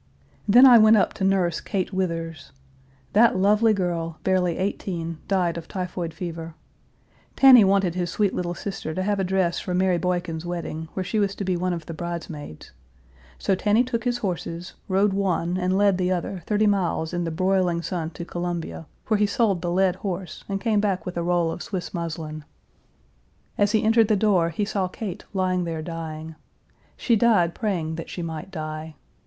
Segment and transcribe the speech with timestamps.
[0.47, 2.53] Then I went up to nurse Kate Withers.
[3.13, 6.55] That lovely girl, barely eighteen, died of typhoid fever.
[7.35, 11.03] Tanny wanted his sweet little sister to have a dress for Mary Boykin's wedding, where
[11.03, 12.71] she was to be one of the bridesmaids.
[13.37, 17.29] So Tanny took his horses, rode one, and led the other thirty miles in the
[17.29, 21.21] broiling sun to Columbia, where he sold the led horse and came back with a
[21.21, 22.43] roll of Swiss muslin.
[23.55, 26.33] As he entered Page 404 the door, he saw Kate lying there dying.
[26.97, 28.95] She died praying that she might die.